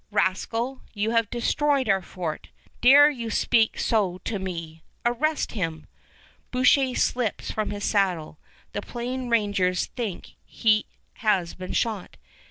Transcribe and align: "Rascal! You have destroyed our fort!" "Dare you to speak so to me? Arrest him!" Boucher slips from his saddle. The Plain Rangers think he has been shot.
"Rascal! 0.09 0.81
You 0.95 1.11
have 1.11 1.29
destroyed 1.29 1.87
our 1.87 2.01
fort!" 2.01 2.49
"Dare 2.81 3.11
you 3.11 3.29
to 3.29 3.35
speak 3.35 3.77
so 3.77 4.17
to 4.23 4.39
me? 4.39 4.81
Arrest 5.05 5.51
him!" 5.51 5.85
Boucher 6.49 6.95
slips 6.95 7.51
from 7.51 7.69
his 7.69 7.83
saddle. 7.83 8.39
The 8.73 8.81
Plain 8.81 9.29
Rangers 9.29 9.85
think 9.95 10.33
he 10.43 10.87
has 11.17 11.53
been 11.53 11.73
shot. 11.73 12.17